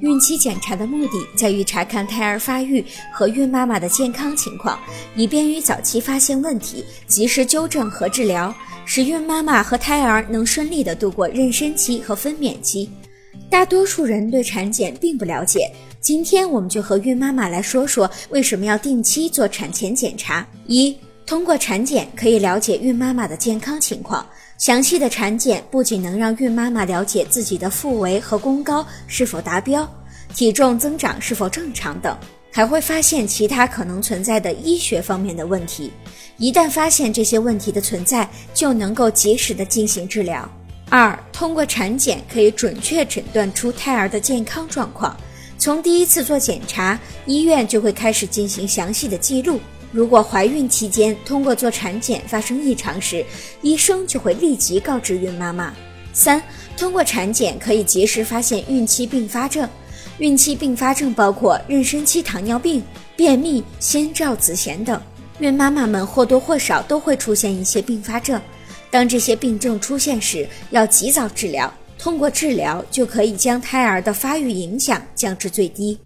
[0.00, 4.78] 孕期检查的目的在于查看胎儿发育和孕妈妈的健康情况，
[5.14, 8.54] 以便于早期发现问题，及时纠正和治疗，
[8.86, 12.88] 使孕妈妈和胎儿能顺利地度过妊娠期和分娩期。
[13.50, 15.70] 大多数人对产检并不了解，
[16.00, 20.46] 今天我们就和孕妈妈来说说为什么要定期做产前检查。
[20.66, 20.96] 一、
[21.30, 24.26] 通过产检可以了解孕妈妈的健康情况。
[24.58, 29.88] 详细的产检不仅能让孕妈妈了解自己的腹围和宫高是否达标，
[30.34, 32.18] 体重增长是否正常等，
[32.50, 35.92] 还会发现其他可能存在的医学方面的问题。
[36.36, 40.50] 一旦发现这些问题的存在，就能够及时的进行治疗。
[40.88, 45.16] 二，通过产检可以准确诊断出胎儿的健康状况。
[45.56, 49.60] 从第一次做检查，医院就会开始进行详细的记录。
[49.92, 53.24] 如果怀孕期间通过做产检发生异常时，
[53.62, 55.74] 医生就会立即告知孕妈妈。
[56.12, 56.42] 三、
[56.76, 59.68] 通过产检可以及时发现孕期并发症。
[60.18, 62.82] 孕期并发症包括妊娠期糖尿病、
[63.16, 65.00] 便秘、先兆子痫等。
[65.38, 68.40] 孕妈妈们或多或少都会出现一些并发症。
[68.90, 71.72] 当这些病症出现时，要及早治疗。
[71.98, 75.98] 通过治疗就可以将胎儿的发育影响降至最低。